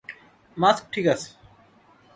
[0.57, 1.29] Mask ঠিক আছে।